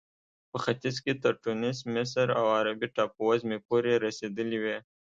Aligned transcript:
په 0.51 0.57
ختیځ 0.63 0.95
کې 1.03 1.13
تر 1.23 1.33
ټونس، 1.43 1.77
مصر 1.95 2.27
او 2.39 2.45
عربي 2.57 2.87
ټاپو 2.95 3.21
وزمې 3.29 3.57
پورې 3.67 4.01
رسېدلې 4.05 4.59
وې. 4.63 4.77